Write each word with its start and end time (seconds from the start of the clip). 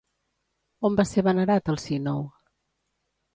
On 0.89 0.97
va 0.99 1.05
ser 1.09 1.23
venerat 1.27 1.69
Alcínou? 1.75 2.25